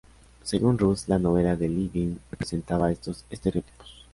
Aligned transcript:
Según 0.41 0.79
Russ, 0.79 1.09
la 1.09 1.19
novela 1.19 1.55
de 1.55 1.69
Le 1.69 1.87
Guin 1.93 2.19
representaba 2.31 2.91
estos 2.91 3.23
estereotipos. 3.29 4.03